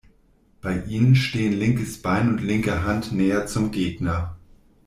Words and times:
Bei 0.61 0.81
ihnen 0.87 1.13
stehen 1.15 1.53
linkes 1.53 2.01
Bein 2.01 2.27
und 2.29 2.41
linke 2.41 2.85
Hand 2.85 3.11
näher 3.11 3.45
zum 3.45 3.69
Gegner. 3.69 4.35